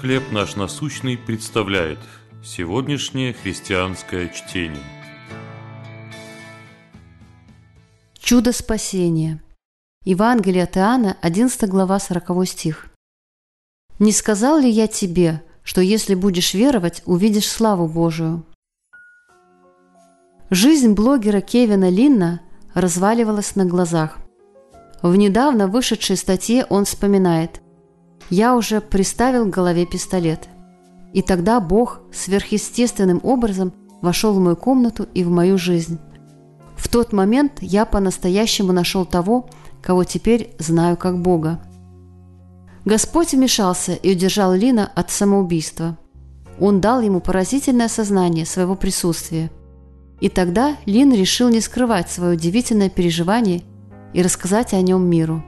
[0.00, 1.98] «Хлеб наш насущный» представляет
[2.42, 4.82] сегодняшнее христианское чтение.
[8.18, 9.42] Чудо спасения.
[10.04, 12.88] Евангелие от Иоанна, 11 глава, 40 стих.
[13.98, 18.44] «Не сказал ли я тебе, что если будешь веровать, увидишь славу Божию?»
[20.50, 22.42] Жизнь блогера Кевина Линна
[22.74, 24.18] разваливалась на глазах.
[25.02, 27.60] В недавно вышедшей статье он вспоминает
[28.30, 30.48] «Я уже приставил к голове пистолет».
[31.12, 35.98] И тогда Бог сверхъестественным образом вошел в мою комнату и в мою жизнь.
[36.76, 39.48] В тот момент я по-настоящему нашел того,
[39.80, 41.60] кого теперь знаю как Бога.
[42.84, 45.96] Господь вмешался и удержал Лина от самоубийства.
[46.60, 49.50] Он дал ему поразительное сознание своего присутствия.
[50.20, 53.62] И тогда Лин решил не скрывать свое удивительное переживание
[54.12, 55.42] и рассказать о нем миру.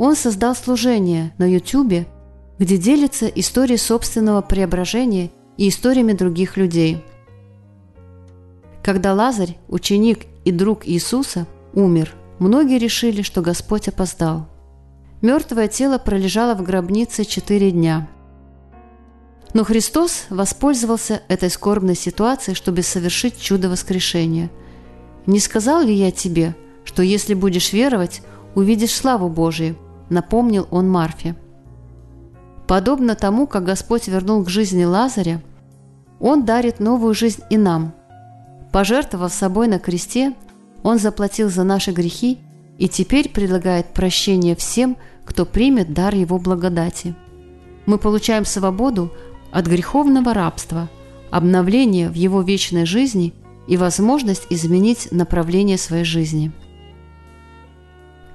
[0.00, 2.06] Он создал служение на YouTube,
[2.58, 7.04] где делится историей собственного преображения и историями других людей.
[8.82, 14.48] Когда Лазарь, ученик и друг Иисуса, умер, многие решили, что Господь опоздал.
[15.20, 18.08] Мертвое тело пролежало в гробнице четыре дня.
[19.52, 24.50] Но Христос воспользовался этой скорбной ситуацией, чтобы совершить чудо воскрешения.
[25.26, 28.22] «Не сказал ли я тебе, что если будешь веровать,
[28.54, 29.76] увидишь славу Божию?»–
[30.10, 31.36] напомнил он Марфе.
[32.70, 35.42] Подобно тому, как Господь вернул к жизни Лазаря,
[36.20, 37.92] Он дарит новую жизнь и нам.
[38.70, 40.34] Пожертвовав собой на кресте,
[40.84, 42.38] Он заплатил за наши грехи
[42.78, 47.16] и теперь предлагает прощение всем, кто примет дар Его благодати.
[47.86, 49.12] Мы получаем свободу
[49.50, 50.88] от греховного рабства,
[51.32, 53.34] обновление в Его вечной жизни
[53.66, 56.52] и возможность изменить направление своей жизни.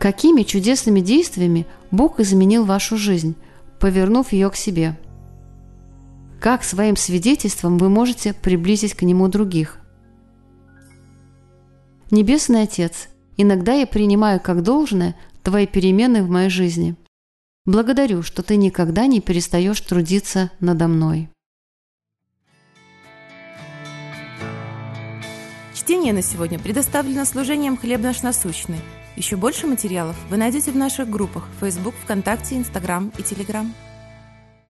[0.06, 3.34] Какими чудесными действиями Бог изменил вашу жизнь,
[3.80, 4.95] повернув ее к себе?
[6.39, 9.80] Как своим свидетельством вы можете приблизить к Нему других?
[12.11, 16.95] Небесный Отец, иногда я принимаю как должное Твои перемены в моей жизни.
[17.66, 21.30] Благодарю, что Ты никогда не перестаешь трудиться надо мной.
[25.73, 28.77] Чтение на сегодня предоставлено служением «Хлеб наш насущный».
[29.15, 33.73] Еще больше материалов вы найдете в наших группах Facebook, ВКонтакте, Инстаграм и Телеграм.